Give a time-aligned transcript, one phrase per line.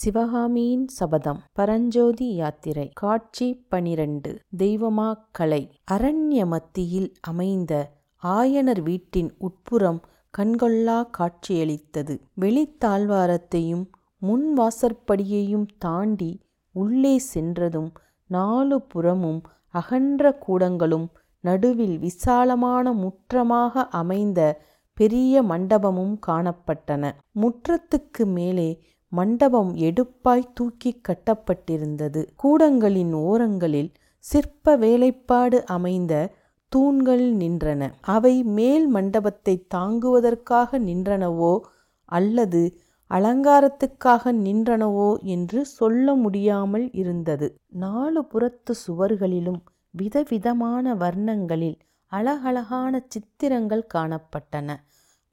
[0.00, 1.40] சிவகாமியின் சபதம்.
[1.52, 2.90] பரஞ்சோதி யாத்திரை.
[2.94, 4.38] காட்சி பனிரண்டு.
[4.58, 5.62] தெய்வமா கலை.
[5.90, 7.90] அரண்ய மத்தியில் அமைந்த
[8.22, 10.00] ஆயனர் வீட்டின் உட்புறம்
[10.38, 12.20] கண்கொள்ளா காட்சியளித்தது.
[12.40, 13.84] வெளித்தாழ்வாரத்தையும்
[14.18, 16.40] முன் வாசற்படியையும் தாண்டி
[16.72, 17.92] உள்ளே சென்றதும்
[18.26, 21.08] நாலு புறமும் அகன்ற கூடங்களும்
[21.40, 24.62] நடுவில் விசாலமான முற்றமாக அமைந்த
[24.94, 27.10] பெரிய மண்டபமும் காணப்பட்டன.
[27.40, 28.68] முற்றத்துக்கு மேலே
[29.12, 32.20] மண்டபம் எடுப்பாய் தூக்கி கட்டப்பட்டிருந்தது.
[32.42, 33.90] கூடங்களின் ஓரங்களில்
[34.24, 36.14] சிற்ப வேலைப்பாடு அமைந்த
[36.72, 37.82] தூண்கள் நின்றன.
[38.00, 41.54] அவை மேல் மண்டபத்தை தாங்குவதற்காக நின்றனவோ
[42.08, 42.62] அல்லது
[43.10, 47.46] அலங்காரத்துக்காக நின்றனவோ என்று சொல்ல முடியாமல் இருந்தது.
[47.68, 49.60] நாலு புறத்து சுவர்களிலும்
[49.94, 51.78] விதவிதமான வர்ணங்களில்
[52.12, 54.76] அழகழகான சித்திரங்கள் காணப்பட்டன.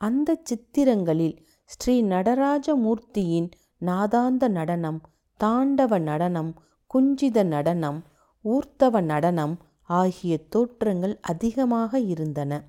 [0.02, 3.48] அந்த சித்திரங்களில் ஸ்ரீ நடராஜமூர்த்தியின்
[3.82, 5.02] நாதாந்த நடனம்
[5.40, 6.54] தாண்டவ நடனம்
[6.94, 8.04] குஞ்சித நடனம்
[8.46, 12.64] ஊர்த்தவ நடனம் ஆகிய தோற்றங்கள் அதிகமாக இருந்தன.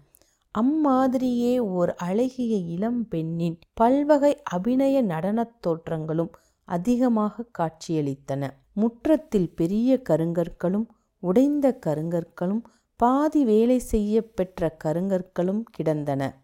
[0.59, 6.33] அம்மாதிரியே ஓர் அழகிய இளம் பெண்ணின் பல்வகை அபிநய நடனத் தோற்றங்களும்
[6.65, 8.51] அதிகமாக காட்சியளித்தன.
[8.73, 10.87] முற்றத்தில் பெரிய கருங்கற்களும்
[11.19, 12.63] உடைந்த கருங்கற்களும்
[12.97, 16.43] பாதி வேலை செய்ய பெற்ற கருங்கற்களும் கிடந்தன.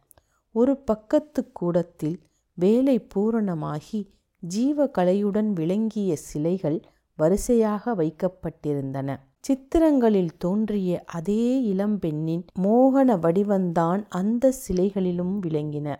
[0.52, 2.22] ஒரு பக்கத்து கூடத்தில்
[2.54, 6.78] வேலை பூரணமாகி ஜீவகலையுடன் விளங்கிய சிலைகள்
[7.18, 9.16] வரிசையாக வைக்கப்பட்டிருந்தன.
[9.40, 15.96] சித்திரங்களில் தோன்றிய அதே இளம்பெண்ணின் மோகன வடிவந்தான் அந்த சிலைகளிலும் விளங்கின.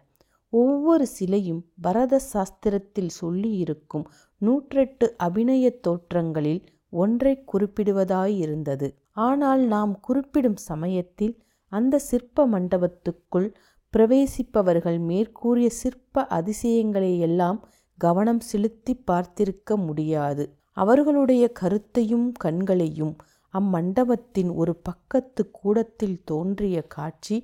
[0.53, 4.07] ஒவ்வொரு சிலையும் பரத சாஸ்திரத்தில் சொல்லியிருக்கும்
[4.41, 11.35] நூற்றெட்டு அபிநய தோற்றங்களில் ஒன்றை குறிப்பிடுவதாயிருந்தது ஆனால் நாம் குறிப்பிடும் சமயத்தில்
[11.73, 13.49] அந்த சிற்ப மண்டபத்துக்குள்
[13.95, 17.59] பிரவேசிப்பவர்கள் மேற்கூறிய சிற்ப அதிசயங்களையெல்லாம்
[18.05, 20.45] கவனம் செலுத்தி பார்த்திருக்க முடியாது.
[20.77, 23.15] அவர்களுடைய கருத்தையும் கண்களையும்
[23.55, 27.37] அம்மண்டபத்தின் ஒரு பக்கத்து கூடத்தில் தோன்றிய காட்சி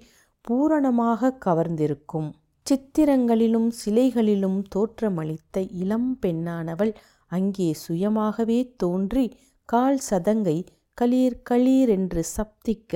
[0.45, 2.29] பூரணமாக கவர்ந்திருக்கும்.
[2.67, 6.93] சித்திரங்களிலும் சிலைகளிலும் தோற்றமளித்த இளம் பெண்ணானவள்
[7.33, 9.27] அங்கே சுயமாகவே தோன்றி
[9.69, 10.59] கால் சதங்கை
[10.99, 12.95] களீர் களீர் என்று சப்திக்க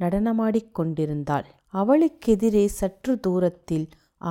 [0.00, 1.46] நடனமாடிக் கொண்டிருந்தாள்.
[1.74, 3.86] அவளுக்கெதிரே சற்று தூரத்தில்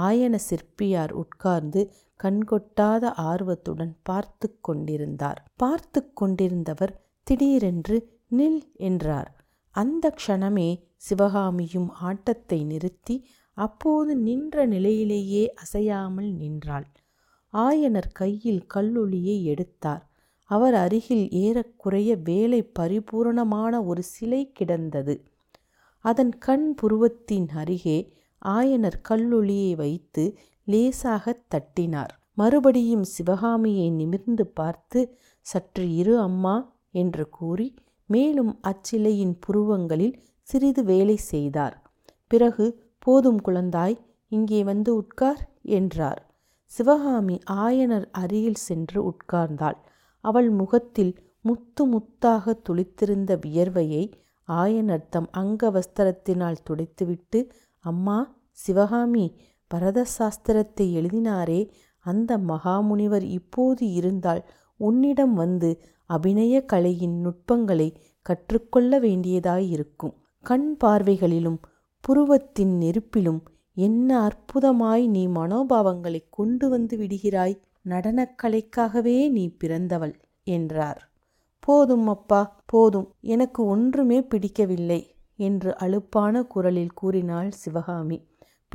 [0.05, 1.81] ஆயன சிற்பியார் உட்கார்ந்து
[2.19, 5.39] கண்கொட்டாத ஆர்வத்துடன் பார்த்து கொண்டிருந்தார்.
[5.55, 6.93] பார்த்து கொண்டிருந்தவர்
[7.27, 7.97] திடீரென்று
[8.37, 9.29] நில் என்றார்.
[9.75, 13.15] அந்த க்ஷணமே சிவகாமியும் ஆட்டத்தை நிறுத்தி
[13.57, 16.87] அப்போது நின்ற நிலையிலேயே அசையாமல் நின்றாள்.
[17.53, 20.03] ஆயனர் கையில் கல்லொளியை எடுத்தார்.
[20.49, 25.15] அவர் அருகில் ஏறக்குறைய வேலை பரிபூரணமான ஒரு சிலை கிடந்தது.
[26.05, 27.97] அதன் கண் புருவத்தின் அருகே
[28.41, 30.23] ஆயனர் கல்லொளியை வைத்து
[30.67, 32.13] லேசாகத் தட்டினார்.
[32.33, 36.55] மறுபடியும் சிவகாமியை நிமிர்ந்து பார்த்து சற்று இரு அம்மா
[36.91, 37.67] என்று கூறி
[38.09, 41.75] மேலும் அச்சிலையின் புருவங்களில் சிறிது வேலை செய்தார்.
[42.27, 42.65] பிறகு
[42.99, 46.21] போதும் குழந்தாய் இங்கே வந்து உட்கார் என்றார்.
[46.65, 49.77] சிவகாமி ஆயனர் அருகில் சென்று உட்கார்ந்தாள்.
[50.23, 54.03] அவள் முகத்தில் முத்து முத்தாக துளித்திருந்த வியர்வையை
[54.47, 57.39] ஆயனர் தம் அங்க வஸ்திரத்தினால் துடைத்துவிட்டு
[57.85, 58.17] அம்மா
[58.51, 59.25] சிவகாமி
[59.67, 61.69] பரத சாஸ்திரத்தை எழுதினாரே
[62.05, 64.41] அந்த மகாமுனிவர் இப்போது இருந்தால்
[64.79, 65.69] உன்னிடம் வந்து
[66.09, 67.87] அபிநய கலையின் நுட்பங்களை
[68.21, 70.15] கற்றுக்கொள்ள வேண்டியதாயிருக்கும்.
[70.45, 71.59] கண் பார்வைகளிலும்
[72.03, 73.41] புருவத்தின் நெருப்பிலும்
[73.77, 77.55] என்ன அற்புதமாய் நீ மனோபாவங்களை கொண்டு வந்து விடுகிறாய்?
[77.85, 80.13] நடனக்கலைக்காகவே நீ பிறந்தவள்
[80.47, 81.01] என்றார்.
[81.59, 83.07] போதும் அப்பா போதும்.
[83.19, 85.01] எனக்கு ஒன்றுமே பிடிக்கவில்லை
[85.39, 88.17] என்று அலுப்பான குரலில் கூறினாள் சிவகாமி.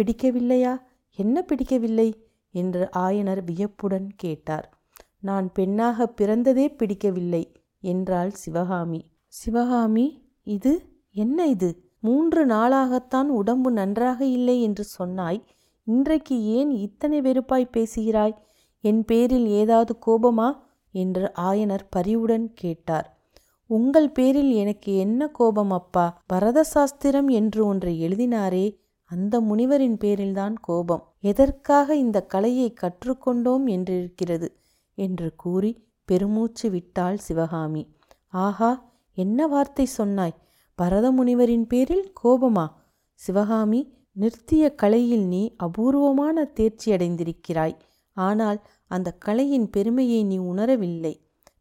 [0.01, 0.81] பிடிக்கவில்லையா?
[1.17, 2.29] என்ன பிடிக்கவில்லை?
[2.51, 4.79] என்று ஆயனர் வியப்புடன் கேட்டார்.
[5.21, 9.11] நான் பெண்ணாக பிறந்ததே பிடிக்கவில்லை என்றாள் சிவகாமி.
[9.27, 11.85] சிவகாமி இது என்ன இது?
[12.01, 15.45] மூன்று நாளாகத்தான் உடம்பு நன்றாக இல்லை என்று சொன்னாய்.
[15.85, 18.37] இன்றைக்கு ஏன் இத்தனை வெறுப்பாய் பேசுகிறாய்?
[18.81, 20.57] என் பேரில் ஏதாவது கோபமா?
[20.93, 23.19] என்று ஆயனர் பரிவுடன் கேட்டார்.
[23.67, 26.23] உங்கள் பேரில் எனக்கு என்ன கோபம் அப்பா?
[26.27, 28.79] பரத சாஸ்திரம் என்று ஒன்றை எழுதினாரே
[29.11, 31.05] அந்த முனிவரின் பேரில்தான் கோபம்.
[31.21, 34.49] எதற்காக இந்த கலையை கற்றுக்கொண்டோம் என்றிருக்கிறது?
[34.95, 35.71] என்று கூறி
[36.05, 37.83] பெருமூச்சு விட்டாள் சிவகாமி.
[38.27, 40.37] ஆஹா என்ன வார்த்தை சொன்னாய்?
[40.75, 42.67] பரத முனிவரின் பேரில் கோபமா?
[43.15, 43.81] சிவகாமி
[44.21, 47.77] நிறுத்திய கலையில் நீ அபூர்வமான தேர்ச்சியடைந்திருக்கிறாய்.
[48.17, 48.59] ஆனால்
[48.89, 51.15] அந்த கலையின் பெருமையை நீ உணரவில்லை.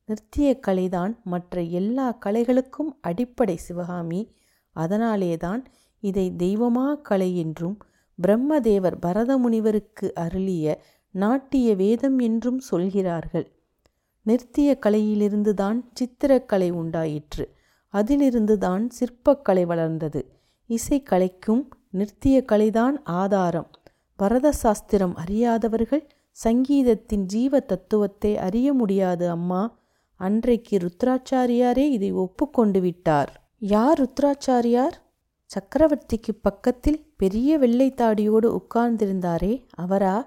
[0.07, 4.21] நிறுத்திய கலைதான் மற்ற எல்லா கலைகளுக்கும் அடிப்படை சிவகாமி.
[4.75, 5.61] அதனாலேதான்
[5.99, 7.77] இதை தெய்வமா கலை என்றும்
[8.27, 10.81] பிரம்மதேவர் பரத முனிவருக்கு அருளிய
[11.11, 13.51] நாட்டிய வேதம் என்றும் சொல்கிறார்கள்.
[14.25, 17.55] நிறுத்திய கலையிலிருந்துதான் சித்திரக்கலை உண்டாயிற்று.
[17.93, 20.21] அதிலிருந்துதான் சிற்பக்கலை வளர்ந்தது.
[20.69, 21.63] இசைக்கலைக்கும்
[21.93, 23.69] நிறுத்திய கலைதான் ஆதாரம்.
[24.15, 29.77] பரத சாஸ்திரம் அறியாதவர்கள் சங்கீதத்தின் ஜீவ தத்துவத்தை அறிய முடியாது அம்மா.
[30.15, 33.51] அன்றைக்கு ருத்ராச்சாரியாரே இதை ஒப்புக்கொண்டு விட்டார்.
[33.59, 34.97] யார் ருத்ராச்சாரியார்?
[35.49, 40.17] சக்கரவர்த்திக்கு பக்கத்தில் பெரிய வெள்ளைத்தாடியோடு உட்கார்ந்திருந்தாரே அவரா?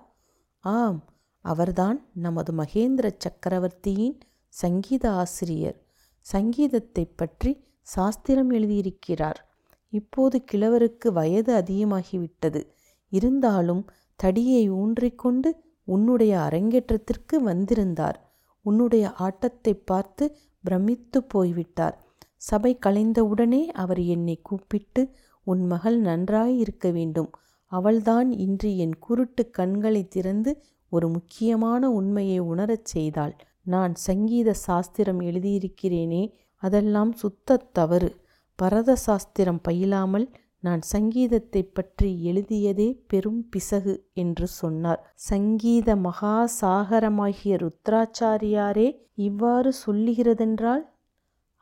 [0.61, 0.99] ஆம்
[1.45, 4.17] அவர்தான் நமது மகேந்திர சக்கரவர்த்தியின்
[4.49, 5.79] சங்கீத ஆசிரியர்.
[6.21, 9.41] சங்கீதத்தை பற்றி சாஸ்திரம் எழுதியிருக்கிறார்.
[9.89, 12.61] இப்போது கிழவருக்கு வயது அதிகமாகிவிட்டது.
[13.09, 13.83] இருந்தாலும்
[14.17, 15.51] தடியை ஊன்றிக்கொண்டு
[15.85, 18.19] உன்னுடைய அரங்கேற்றத்திற்கு வந்திருந்தார்.
[18.67, 20.25] உன்னுடைய ஆட்டத்தை பார்த்து
[20.65, 21.97] பிரமித்து போய்விட்டார்.
[22.43, 25.03] சபை கலைந்தவுடனே அவர் என்னை கூப்பிட்டு
[25.47, 27.31] உன் மகள் நன்றாயிருக்க வேண்டும்.
[27.73, 30.53] அவள்தான் இன்று என் குருட்டு கண்களை திறந்து
[30.93, 33.35] ஒரு முக்கியமான உண்மையை உணரச் செய்தாள்.
[33.65, 36.23] நான் சங்கீத சாஸ்திரம் எழுதியிருக்கிறேனே
[36.63, 38.11] அதெல்லாம் சுத்த தவறு.
[38.59, 40.27] பரத சாஸ்திரம் பயிலாமல்
[40.59, 45.01] நான் சங்கீதத்தை பற்றி எழுதியதே பெரும் பிசகு என்று சொன்னார்.
[45.29, 48.89] சங்கீத மகா சாகரமாகிய ருத்ராச்சாரியாரே
[49.29, 50.85] இவ்வாறு சொல்லுகிறதென்றால்?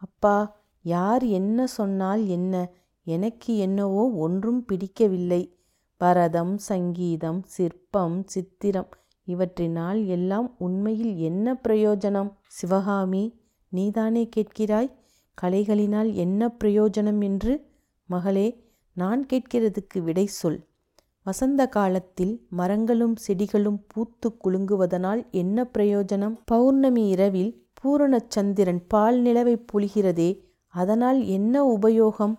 [0.03, 0.37] அப்பா
[0.83, 2.73] யார் என்ன சொன்னால் என்ன?
[3.05, 5.57] எனக்கு என்னவோ ஒன்றும் பிடிக்கவில்லை.
[5.97, 8.89] பரதம் சங்கீதம் சிற்பம் சித்திரம்
[9.27, 12.33] இவற்றினால் எல்லாம் உண்மையில் என்ன பிரயோஜனம்?
[12.47, 14.91] சிவகாமி நீதானே கேட்கிறாய்?
[15.43, 17.67] கலைகளினால் என்ன பிரயோஜனம் என்று?
[18.07, 20.67] மகளே நான் கேட்கிறதுக்கு விடை சொல்.
[21.23, 26.37] வசந்த காலத்தில் மரங்களும் செடிகளும் பூத்து குலுங்குவதனால் என்ன பிரயோஜனம்?
[26.45, 30.49] பௌர்ணமி இரவில் பூரணச்சந்திரன் பால் நிலவை பொழிகிறதே.
[30.75, 32.35] அதனால் என்ன உபயோகம்?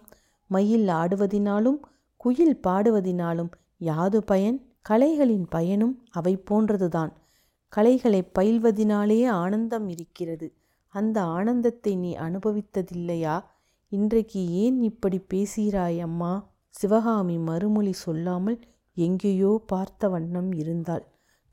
[0.48, 1.80] மயில் ஆடுவதினாலும்
[2.18, 4.58] குயில் பாடுவதினாலும் யாது பயன்?
[4.90, 7.12] கலைகளின் பயனும் அவை போன்றதுதான்.
[7.74, 10.48] கலைகளை பயில்வதினாலே ஆனந்தம் இருக்கிறது.
[10.96, 13.36] அந்த ஆனந்தத்தை நீ அனுபவித்ததில்லையா?
[13.92, 16.34] இன்றைக்கு ஏன் இப்படி பேசுகிறாய் அம்மா?
[16.70, 18.60] சிவகாமி மறுமொழி சொல்லாமல்
[18.94, 21.06] எங்கேயோ பார்த்த வண்ணம் இருந்தாள்.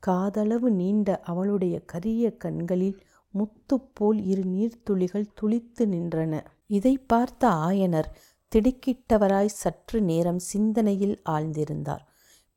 [0.07, 2.97] காதளவு நீண்ட அவளுடைய கரிய கண்களில்
[3.33, 6.33] முத்துப்போல் இரு நீர்த்துளிகள் துளித்து நின்றன.
[6.69, 8.09] இதை பார்த்த ஆயனர்
[8.51, 12.03] திடுக்கிட்டவராய் சற்று நேரம் சிந்தனையில் ஆழ்ந்திருந்தார்.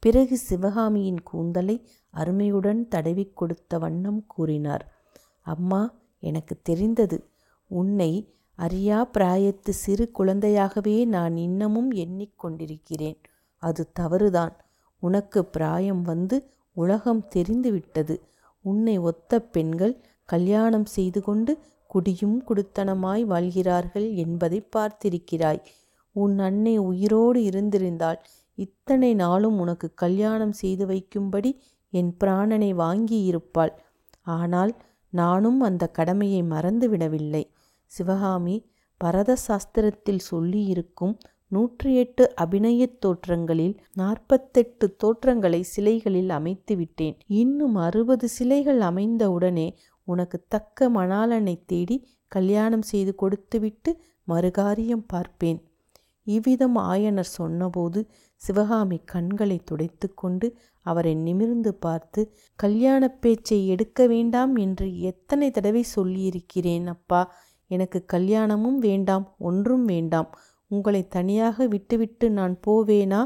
[0.02, 1.76] பிறகு சிவகாமியின் கூந்தலை
[2.14, 4.84] அருமையுடன் தடவி கொடுத்த வண்ணம் கூறினார்
[5.46, 5.82] அம்மா
[6.22, 7.18] எனக்கு தெரிந்தது.
[7.70, 8.12] உன்னை
[8.58, 13.20] அறியா பிராயத்து சிறு குழந்தையாகவே நான் இன்னமும் எண்ணிக்கொண்டிருக்கிறேன்
[13.62, 14.54] அது தவறுதான்.
[15.02, 16.36] உனக்கு பிராயம் வந்து
[16.76, 18.16] உலகம் தெரிந்துவிட்டது.
[18.64, 19.94] உன்னை ஒத்த பெண்கள்
[20.28, 21.52] கல்யாணம் செய்து கொண்டு
[21.94, 25.60] குடியும் குடுத்தனமாய் வாழ்கிறார்கள் என்பதை பார்த்திருக்கிறாய்.
[26.16, 28.20] உன் அன்னை உயிரோடு இருந்திருந்தால்
[28.58, 31.50] இத்தனை நாளும் உனக்கு கல்யாணம் செய்து வைக்கும்படி
[31.92, 33.72] என் பிராணனை வாங்கியிருப்பாள்.
[34.32, 34.72] ஆனால்
[35.12, 37.44] நானும் அந்த கடமையை மறந்துவிடவில்லை.
[37.92, 38.56] சிவகாமி
[39.00, 41.14] பரத சாஸ்திரத்தில் சொல்லியிருக்கும்
[41.52, 49.66] நூற்றி எட்டு அபிநயத் தோற்றங்களில் நாற்பத்தெட்டு தோற்றங்களை சிலைகளில் அமைத்து விட்டேன் இன்னும் அறுபது சிலைகள் அமைந்தவுடனே
[50.14, 51.96] உனக்கு தக்க மணாளனை தேடி
[52.32, 53.90] கல்யாணம் செய்து கொடுத்துவிட்டு
[54.28, 55.60] மறுகாரியம் பார்ப்பேன்.
[56.26, 58.00] இவ்விதம் ஆயனர் சொன்னபோது
[58.42, 60.46] சிவகாமி கண்களை துடைத்து கொண்டு
[60.86, 62.20] அவரை நிமிர்ந்து பார்த்து
[62.58, 67.20] கல்யாண பேச்சை எடுக்க வேண்டாம் என்று எத்தனை தடவை சொல்லியிருக்கிறேன் அப்பா.
[67.70, 70.30] எனக்கு கல்யாணமும் வேண்டாம் ஒன்றும் வேண்டாம்.
[70.70, 73.20] உங்களை தனியாக விட்டுவிட்டு நான் போவேனா?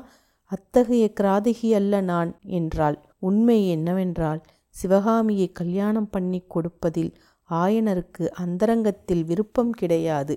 [0.51, 2.99] அத்தகைய கிராதகி அல்ல நான் என்றாள்.
[3.19, 4.41] உண்மை என்னவென்றால்
[4.81, 7.13] சிவகாமியை கல்யாணம் பண்ணி கொடுப்பதில்
[7.51, 10.35] ஆயனருக்கு அந்தரங்கத்தில் விருப்பம் கிடையாது.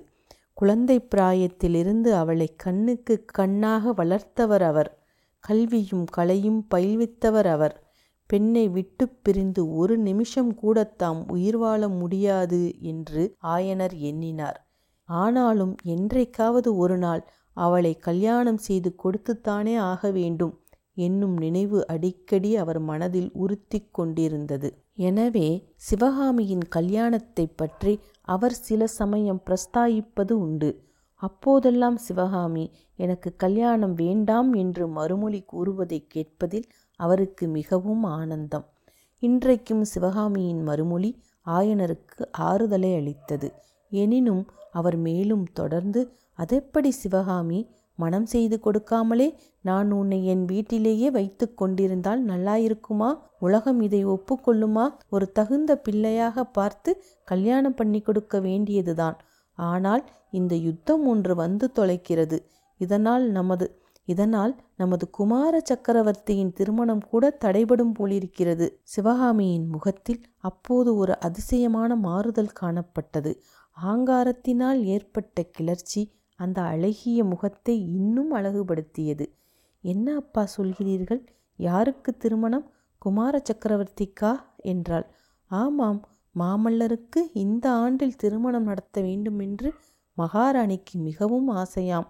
[0.54, 4.90] குழந்தை பிராயத்திலிருந்து அவளை கண்ணுக்கு கண்ணாக வளர்த்தவர் அவர்.
[5.44, 7.76] கல்வியும் கலையும் பயில்வித்தவர் அவர்.
[8.30, 14.58] பெண்ணை விட்டு பிரிந்து ஒரு நிமிஷம் கூட தாம் உயிர் வாழ முடியாது என்று ஆயனர் எண்ணினார்.
[15.08, 17.22] ஆனாலும் என்றைக்காவது ஒரு நாள்
[17.56, 20.54] அவளை கல்யாணம் செய்து கொடுத்துத்தானே ஆக வேண்டும்.
[20.96, 24.68] என்னும் நினைவு அடிக்கடி அவர் மனதில் உறுத்தி கொண்டிருந்தது.
[24.94, 30.70] எனவே சிவகாமியின் கல்யாணத்தை பற்றி அவர் சில சமயம் பிரஸ்தாயிப்பது உண்டு.
[31.22, 32.64] அப்போதெல்லாம் சிவகாமி
[32.96, 36.68] எனக்கு கல்யாணம் வேண்டாம் என்று மறுமொழி கூறுவதை கேட்பதில்
[37.00, 38.66] அவருக்கு மிகவும் ஆனந்தம்.
[39.22, 41.10] இன்றைக்கும் சிவகாமியின் மறுமொழி
[41.46, 43.48] ஆயனருக்கு ஆறுதலை அளித்தது.
[43.92, 46.00] எனினும் அவர் மேலும் தொடர்ந்து
[46.34, 47.60] அதெப்படி சிவகாமி
[48.02, 49.28] மனம் செய்து கொடுக்காமலே
[49.60, 53.10] நான் உன்னை என் வீட்டிலேயே வைத்து கொண்டிருந்தால் நல்லாயிருக்குமா?
[53.38, 54.86] உலகம் இதை ஒப்புக்கொள்ளுமா?
[55.08, 56.92] ஒரு தகுந்த பிள்ளையாக பார்த்து
[57.24, 59.18] கல்யாணம் பண்ணி கொடுக்க வேண்டியதுதான்.
[59.58, 62.38] ஆனால் இந்த யுத்தம் ஒன்று வந்து தொலைக்கிறது.
[62.80, 63.66] இதனால் நமது
[64.08, 68.66] இதனால் நமது குமார சக்கரவர்த்தியின் திருமணம் கூட தடைபடும் போலிருக்கிறது.
[68.82, 73.32] சிவகாமியின் முகத்தில் அப்போது ஒரு அதிசயமான மாறுதல் காணப்பட்டது.
[73.76, 76.02] ஆங்காரத்தினால் ஏற்பட்ட கிளர்ச்சி
[76.40, 79.26] அந்த அழகிய முகத்தை இன்னும் அழகுபடுத்தியது.
[79.84, 81.22] என்ன அப்பா சொல்கிறீர்கள்?
[81.58, 82.66] யாருக்கு திருமணம்?
[82.98, 84.32] குமார சக்கரவர்த்திக்கா?
[84.62, 85.06] என்றாள்.
[85.50, 86.00] ஆமாம்
[86.38, 89.70] மாமல்லருக்கு இந்த ஆண்டில் திருமணம் நடத்த வேண்டுமென்று
[90.18, 92.08] மகாராணிக்கு மிகவும் ஆசையாம்.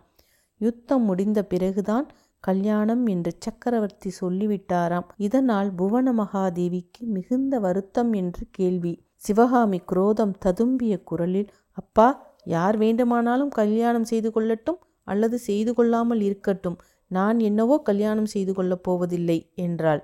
[0.61, 2.07] யுத்தம் முடிந்த பிறகுதான்
[2.41, 5.09] கல்யாணம் என்று சக்கரவர்த்தி சொல்லிவிட்டாராம்.
[5.17, 8.95] இதனால் புவன மகாதேவிக்கு மிகுந்த வருத்தம் என்று கேள்வி.
[9.17, 12.09] சிவகாமி குரோதம் ததும்பிய குரலில் அப்பா
[12.47, 16.79] யார் வேண்டுமானாலும் கல்யாணம் செய்து கொள்ளட்டும் அல்லது செய்து கொள்ளாமல் இருக்கட்டும்.
[17.07, 20.03] நான் என்னவோ கல்யாணம் செய்து கொள்ளப் போவதில்லை என்றாள்.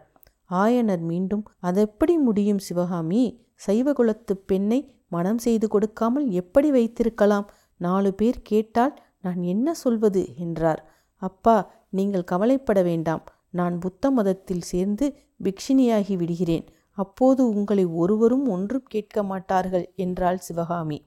[0.51, 3.45] ஆயனர் மீண்டும் அதெப்படி முடியும் சிவகாமி?
[3.67, 7.51] சைவகுலத்து பெண்ணை மனம் செய்து கொடுக்காமல் எப்படி வைத்திருக்கலாம்?
[7.77, 10.35] நாலு பேர் கேட்டால் நான் என்ன சொல்வது?
[10.37, 10.83] என்றார்.
[11.23, 13.23] அப்பா நீங்கள் கவலைப்பட வேண்டாம்.
[13.51, 16.67] நான் புத்த மதத்தில் சேர்ந்து பிக்ஷினியாகி விடுகிறேன்.
[16.91, 21.07] அப்போது உங்களை ஒருவரும் ஒன்றும் கேட்க மாட்டார்கள் என்றாள் சிவகாமி.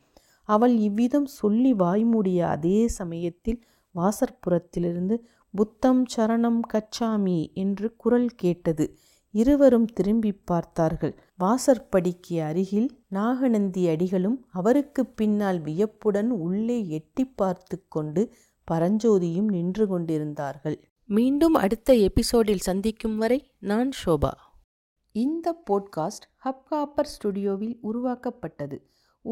[0.50, 3.60] அவள் இவ்விதம் சொல்லி வாய்மூடிய அதே சமயத்தில்
[3.96, 5.16] வாசற்புறத்திலிருந்து
[5.54, 8.86] புத்தம் சரணம் கச்சாமி என்று குரல் கேட்டது.
[9.34, 11.14] இருவரும் திரும்பி பார்த்தார்கள்.
[11.40, 18.24] வாசற்படிக்கு அருகில் நாகநந்தி அடிகளும் அவருக்கு பின்னால் வியப்புடன் உள்ளே எட்டி பார்த்து கொண்டு
[18.68, 20.78] பரஞ்சோதியும் நின்று கொண்டிருந்தார்கள்.
[21.10, 23.40] மீண்டும் அடுத்த எபிசோடில் சந்திக்கும் வரை
[23.72, 24.34] நான் ஷோபா.
[25.16, 28.78] இந்த போட்காஸ்ட் ஹப்காப்பர் ஸ்டுடியோவில் உருவாக்கப்பட்டது.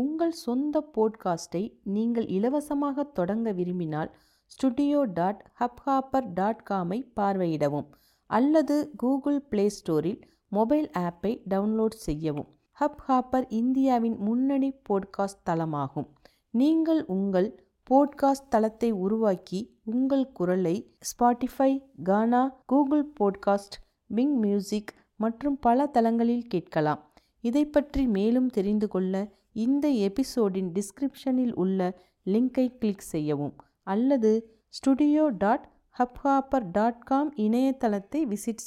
[0.02, 1.62] உங்கள் சொந்த போட்காஸ்டை
[1.96, 4.12] நீங்கள் இலவசமாக தொடங்க விரும்பினால்
[4.52, 7.88] ஸ்டுடியோ டாட் ஹப்ஹாப்பர் டாட் காமை பார்வையிடவும்
[8.30, 10.20] அல்லது கூகுள் பிளே ஸ்டோரில்
[10.52, 12.50] மொபைல் ஆப்பை டவுன்லோட் செய்யவும்.
[12.78, 16.08] ஹப்ஹாப்பர் இந்தியாவின் முன்னணி போட்காஸ்ட் தளமாகும்.
[16.54, 17.50] நீங்கள் உங்கள்
[17.90, 20.76] போட்காஸ்ட் தளத்தை உருவாக்கி உங்கள் குரலை
[21.10, 21.72] Spotify
[22.04, 23.78] Gaana Google podcast
[24.10, 27.02] Bing music மற்றும் பல தளங்களில் கேட்கலாம்.
[27.44, 29.14] இதை பற்றி மேலும் தெரிந்து கொள்ள
[29.58, 31.80] இந்த எபிசோடின் டிஸ்கிரிப்ஷனில் உள்ள
[32.26, 34.32] லிங்கை கிளிக் செய்யவும் அல்லது
[34.70, 38.56] studio dot Hubhopper dot com இணையதளத்தை விசிட்